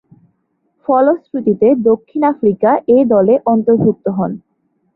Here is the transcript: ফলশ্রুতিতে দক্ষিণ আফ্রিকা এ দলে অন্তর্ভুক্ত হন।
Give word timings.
ফলশ্রুতিতে 0.87 1.67
দক্ষিণ 1.89 2.21
আফ্রিকা 2.23 2.71
এ 2.87 3.05
দলে 3.13 3.35
অন্তর্ভুক্ত 3.45 4.05
হন। 4.17 4.31